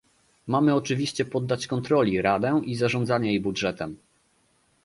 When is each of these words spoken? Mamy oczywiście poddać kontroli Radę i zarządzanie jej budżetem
Mamy 0.47 0.75
oczywiście 0.75 1.25
poddać 1.25 1.67
kontroli 1.67 2.21
Radę 2.21 2.61
i 2.65 2.75
zarządzanie 2.75 3.29
jej 3.29 3.39
budżetem 3.41 3.97